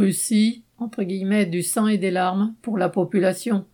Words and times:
Russie, 0.00 0.64
entre 0.78 1.02
guillemets, 1.02 1.44
du 1.44 1.62
sang 1.62 1.86
et 1.86 1.98
des 1.98 2.10
larmes 2.10 2.54
pour 2.62 2.78
la 2.78 2.88
population. 2.88 3.66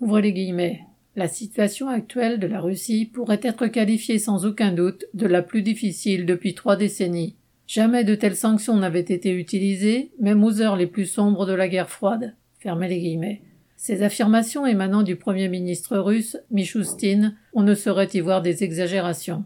Ouvrez 0.00 0.22
les 0.22 0.32
guillemets. 0.32 0.80
La 1.14 1.28
situation 1.28 1.88
actuelle 1.88 2.40
de 2.40 2.46
la 2.46 2.58
Russie 2.58 3.04
pourrait 3.04 3.40
être 3.42 3.66
qualifiée 3.66 4.18
sans 4.18 4.46
aucun 4.46 4.72
doute 4.72 5.04
de 5.12 5.26
la 5.26 5.42
plus 5.42 5.60
difficile 5.60 6.24
depuis 6.24 6.54
trois 6.54 6.76
décennies. 6.76 7.36
Jamais 7.66 8.02
de 8.02 8.14
telles 8.14 8.36
sanctions 8.36 8.78
n'avaient 8.78 9.00
été 9.00 9.30
utilisées, 9.30 10.12
même 10.18 10.42
aux 10.42 10.62
heures 10.62 10.76
les 10.76 10.86
plus 10.86 11.04
sombres 11.04 11.44
de 11.44 11.52
la 11.52 11.68
guerre 11.68 11.90
froide. 11.90 12.34
Fermez 12.58 12.88
les 12.88 13.00
guillemets. 13.00 13.42
Ces 13.76 14.02
affirmations 14.02 14.66
émanant 14.66 15.02
du 15.02 15.16
premier 15.16 15.48
ministre 15.48 15.98
russe, 15.98 16.38
Michoustine, 16.50 17.36
on 17.52 17.62
ne 17.62 17.74
saurait 17.74 18.08
y 18.14 18.20
voir 18.20 18.40
des 18.40 18.64
exagérations. 18.64 19.44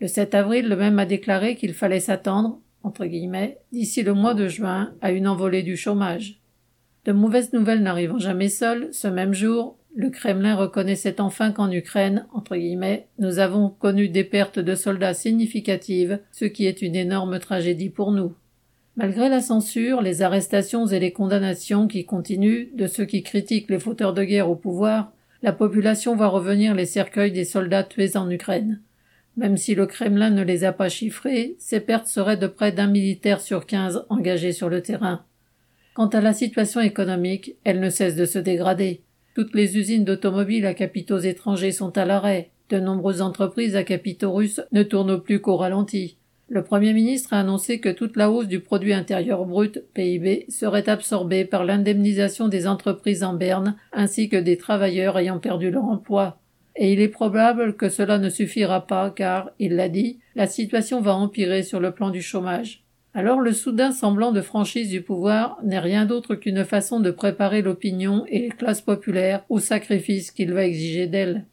Le 0.00 0.06
7 0.06 0.36
avril, 0.36 0.68
le 0.68 0.76
même 0.76 1.00
a 1.00 1.06
déclaré 1.06 1.56
qu'il 1.56 1.74
fallait 1.74 1.98
s'attendre, 1.98 2.60
d'ici 3.72 4.02
le 4.02 4.14
mois 4.14 4.34
de 4.34 4.48
juin, 4.48 4.94
à 5.00 5.12
une 5.12 5.28
envolée 5.28 5.62
du 5.62 5.76
chômage. 5.76 6.40
De 7.04 7.12
mauvaises 7.12 7.52
nouvelles 7.52 7.82
n'arrivant 7.82 8.18
jamais 8.18 8.48
seules, 8.48 8.88
ce 8.92 9.08
même 9.08 9.32
jour, 9.32 9.78
le 9.94 10.10
Kremlin 10.10 10.54
reconnaissait 10.54 11.20
enfin 11.20 11.52
qu'en 11.52 11.70
Ukraine, 11.70 12.26
nous 13.18 13.38
avons 13.38 13.70
connu 13.70 14.08
des 14.08 14.24
pertes 14.24 14.58
de 14.58 14.74
soldats 14.74 15.14
significatives, 15.14 16.20
ce 16.30 16.44
qui 16.44 16.66
est 16.66 16.82
une 16.82 16.94
énorme 16.94 17.38
tragédie 17.38 17.90
pour 17.90 18.12
nous. 18.12 18.34
Malgré 18.96 19.28
la 19.28 19.40
censure, 19.40 20.02
les 20.02 20.22
arrestations 20.22 20.86
et 20.86 20.98
les 20.98 21.12
condamnations 21.12 21.86
qui 21.86 22.04
continuent 22.04 22.68
de 22.74 22.86
ceux 22.86 23.04
qui 23.04 23.22
critiquent 23.22 23.70
les 23.70 23.78
fauteurs 23.78 24.12
de 24.12 24.24
guerre 24.24 24.50
au 24.50 24.56
pouvoir, 24.56 25.12
la 25.42 25.52
population 25.52 26.16
voit 26.16 26.28
revenir 26.28 26.74
les 26.74 26.86
cercueils 26.86 27.32
des 27.32 27.44
soldats 27.44 27.84
tués 27.84 28.16
en 28.16 28.28
Ukraine. 28.28 28.80
Même 29.38 29.56
si 29.56 29.76
le 29.76 29.86
Kremlin 29.86 30.30
ne 30.30 30.42
les 30.42 30.64
a 30.64 30.72
pas 30.72 30.88
chiffrés, 30.88 31.54
ces 31.60 31.78
pertes 31.78 32.08
seraient 32.08 32.36
de 32.36 32.48
près 32.48 32.72
d'un 32.72 32.88
militaire 32.88 33.40
sur 33.40 33.66
quinze 33.66 34.04
engagés 34.08 34.52
sur 34.52 34.68
le 34.68 34.82
terrain. 34.82 35.24
Quant 35.94 36.08
à 36.08 36.20
la 36.20 36.32
situation 36.32 36.80
économique, 36.80 37.54
elle 37.62 37.78
ne 37.78 37.88
cesse 37.88 38.16
de 38.16 38.24
se 38.24 38.40
dégrader. 38.40 39.02
Toutes 39.36 39.54
les 39.54 39.78
usines 39.78 40.04
d'automobiles 40.04 40.66
à 40.66 40.74
capitaux 40.74 41.20
étrangers 41.20 41.70
sont 41.70 41.96
à 41.96 42.04
l'arrêt. 42.04 42.50
De 42.68 42.80
nombreuses 42.80 43.22
entreprises 43.22 43.76
à 43.76 43.84
capitaux 43.84 44.32
russes 44.32 44.60
ne 44.72 44.82
tournent 44.82 45.22
plus 45.22 45.40
qu'au 45.40 45.56
ralenti. 45.56 46.16
Le 46.48 46.64
Premier 46.64 46.92
ministre 46.92 47.32
a 47.32 47.38
annoncé 47.38 47.78
que 47.78 47.90
toute 47.90 48.16
la 48.16 48.32
hausse 48.32 48.48
du 48.48 48.58
produit 48.58 48.92
intérieur 48.92 49.44
brut, 49.44 49.84
PIB, 49.94 50.46
serait 50.48 50.88
absorbée 50.88 51.44
par 51.44 51.64
l'indemnisation 51.64 52.48
des 52.48 52.66
entreprises 52.66 53.22
en 53.22 53.34
berne 53.34 53.76
ainsi 53.92 54.28
que 54.28 54.36
des 54.36 54.56
travailleurs 54.56 55.16
ayant 55.16 55.38
perdu 55.38 55.70
leur 55.70 55.84
emploi. 55.84 56.40
Et 56.80 56.92
il 56.92 57.00
est 57.00 57.08
probable 57.08 57.74
que 57.74 57.88
cela 57.88 58.18
ne 58.18 58.30
suffira 58.30 58.86
pas 58.86 59.10
car, 59.10 59.50
il 59.58 59.74
l'a 59.74 59.88
dit, 59.88 60.20
la 60.36 60.46
situation 60.46 61.00
va 61.00 61.14
empirer 61.14 61.64
sur 61.64 61.80
le 61.80 61.90
plan 61.90 62.10
du 62.10 62.22
chômage. 62.22 62.84
Alors 63.14 63.40
le 63.40 63.52
soudain 63.52 63.90
semblant 63.90 64.30
de 64.30 64.40
franchise 64.40 64.88
du 64.88 65.02
pouvoir 65.02 65.58
n'est 65.64 65.80
rien 65.80 66.06
d'autre 66.06 66.36
qu'une 66.36 66.64
façon 66.64 67.00
de 67.00 67.10
préparer 67.10 67.62
l'opinion 67.62 68.24
et 68.28 68.38
les 68.38 68.48
classes 68.50 68.80
populaires 68.80 69.44
au 69.48 69.58
sacrifice 69.58 70.30
qu'il 70.30 70.52
va 70.52 70.64
exiger 70.66 71.08
d'elles. 71.08 71.46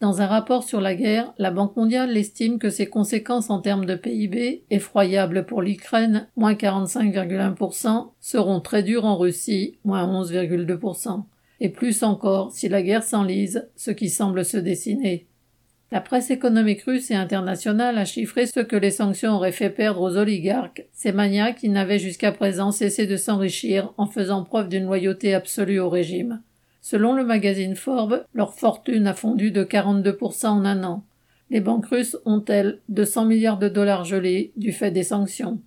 Dans 0.00 0.20
un 0.20 0.26
rapport 0.26 0.62
sur 0.62 0.80
la 0.80 0.94
guerre, 0.94 1.32
la 1.38 1.50
Banque 1.50 1.74
mondiale 1.74 2.16
estime 2.16 2.60
que 2.60 2.70
ses 2.70 2.86
conséquences 2.86 3.50
en 3.50 3.60
termes 3.60 3.84
de 3.84 3.96
PIB, 3.96 4.62
effroyables 4.70 5.44
pour 5.44 5.60
l'Ukraine, 5.60 6.28
moins 6.36 6.54
45,1%, 6.54 8.10
seront 8.20 8.60
très 8.60 8.84
dures 8.84 9.06
en 9.06 9.16
Russie, 9.16 9.78
moins 9.84 10.06
11,2%, 10.06 11.24
et 11.62 11.68
plus 11.68 12.02
encore 12.02 12.50
si 12.50 12.68
la 12.68 12.82
guerre 12.82 13.04
s'enlise, 13.04 13.68
ce 13.76 13.92
qui 13.92 14.10
semble 14.10 14.44
se 14.44 14.56
dessiner. 14.56 15.26
La 15.92 16.00
presse 16.00 16.32
économique 16.32 16.82
russe 16.82 17.12
et 17.12 17.14
internationale 17.14 17.98
a 17.98 18.04
chiffré 18.04 18.46
ce 18.46 18.58
que 18.58 18.74
les 18.74 18.90
sanctions 18.90 19.36
auraient 19.36 19.52
fait 19.52 19.70
perdre 19.70 20.00
aux 20.00 20.16
oligarques, 20.16 20.84
ces 20.92 21.12
maniaques 21.12 21.58
qui 21.58 21.68
n'avaient 21.68 22.00
jusqu'à 22.00 22.32
présent 22.32 22.72
cessé 22.72 23.06
de 23.06 23.16
s'enrichir 23.16 23.94
en 23.96 24.08
faisant 24.08 24.42
preuve 24.42 24.70
d'une 24.70 24.86
loyauté 24.86 25.34
absolue 25.34 25.78
au 25.78 25.88
régime. 25.88 26.42
Selon 26.80 27.14
le 27.14 27.24
magazine 27.24 27.76
Forbes, 27.76 28.24
leur 28.34 28.54
fortune 28.54 29.06
a 29.06 29.14
fondu 29.14 29.52
de 29.52 29.62
42% 29.62 30.46
en 30.48 30.64
un 30.64 30.82
an. 30.82 31.04
Les 31.50 31.60
banques 31.60 31.86
russes 31.86 32.16
ont, 32.24 32.44
elles, 32.48 32.80
200 32.88 33.26
milliards 33.26 33.58
de 33.58 33.68
dollars 33.68 34.04
gelés 34.04 34.50
du 34.56 34.72
fait 34.72 34.90
des 34.90 35.04
sanctions? 35.04 35.60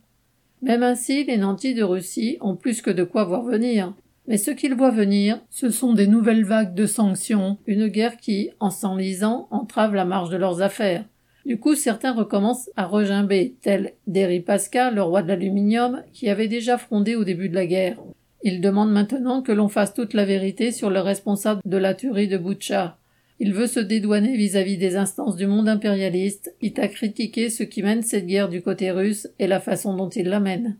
Même 0.62 0.84
ainsi, 0.84 1.24
les 1.24 1.38
nantis 1.38 1.74
de 1.74 1.84
Russie 1.84 2.38
ont 2.42 2.58
plus 2.58 2.82
que 2.82 2.92
de 2.92 3.06
quoi 3.06 3.24
voir 3.24 3.44
venir. 3.44 3.94
Mais 4.28 4.38
ce 4.38 4.52
qu'ils 4.52 4.74
voient 4.74 4.92
venir, 4.92 5.40
ce 5.50 5.70
sont 5.70 5.94
des 5.94 6.08
nouvelles 6.08 6.46
vagues 6.46 6.74
de 6.74 6.88
sanctions, 6.88 7.58
une 7.68 7.88
guerre 7.88 8.18
qui, 8.18 8.50
en 8.60 8.72
s'enlisant, 8.72 9.48
entrave 9.52 9.94
la 9.94 10.06
marge 10.06 10.30
de 10.30 10.38
leurs 10.38 10.62
affaires. 10.62 11.06
Du 11.46 11.60
coup, 11.60 11.76
certains 11.76 12.14
recommencent 12.14 12.72
à 12.76 12.86
regimber, 12.86 13.56
tel 13.62 13.94
Pasca, 14.46 14.90
le 14.90 15.04
roi 15.04 15.22
de 15.22 15.28
l'aluminium, 15.28 16.02
qui 16.12 16.28
avait 16.28 16.48
déjà 16.48 16.80
frondé 16.80 17.16
au 17.16 17.24
début 17.24 17.50
de 17.50 17.56
la 17.56 17.68
guerre. 17.68 17.98
Il 18.42 18.62
demande 18.62 18.92
maintenant 18.92 19.44
que 19.44 19.52
l'on 19.52 19.70
fasse 19.70 19.94
toute 19.94 20.16
la 20.16 20.26
vérité 20.26 20.72
sur 20.72 20.90
le 20.90 21.00
responsable 21.00 21.62
de 21.64 21.78
la 21.78 21.94
tuerie 21.94 22.28
de 22.28 22.38
Butcha. 22.38 22.98
Il 23.40 23.54
veut 23.54 23.68
se 23.68 23.80
dédouaner 23.80 24.38
vis-à-vis 24.38 24.78
des 24.78 24.96
instances 24.96 25.36
du 25.36 25.46
monde 25.46 25.68
impérialiste, 25.68 26.56
quitte 26.60 26.80
à 26.80 26.88
critiquer 26.88 27.50
ce 27.50 27.64
qui 27.64 27.84
mène 27.84 28.02
cette 28.02 28.26
guerre 28.26 28.50
du 28.50 28.62
côté 28.62 28.92
russe 28.92 29.28
et 29.40 29.48
la 29.48 29.60
façon 29.60 29.96
dont 29.96 30.10
il 30.10 30.30
la 30.30 30.40
mène. 30.40 30.78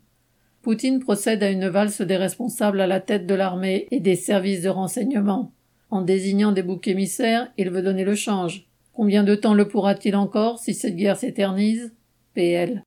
Poutine 0.66 1.00
procède 1.00 1.44
à 1.44 1.52
une 1.52 1.68
valse 1.68 2.02
des 2.02 2.18
responsables 2.18 2.82
à 2.82 2.88
la 2.88 3.00
tête 3.00 3.28
de 3.28 3.36
l'armée 3.36 3.88
et 3.92 4.00
des 4.00 4.16
services 4.16 4.64
de 4.64 4.70
renseignement. 4.70 5.52
En 5.92 6.02
désignant 6.02 6.52
des 6.52 6.64
boucs 6.64 6.88
émissaires, 6.88 7.52
il 7.56 7.70
veut 7.70 7.84
donner 7.84 8.04
le 8.04 8.16
change. 8.16 8.66
Combien 8.92 9.24
de 9.24 9.36
temps 9.36 9.54
le 9.54 9.68
pourra-t-il 9.68 10.16
encore 10.16 10.58
si 10.58 10.74
cette 10.74 10.96
guerre 10.96 11.18
s'éternise? 11.18 11.94
PL. 12.34 12.84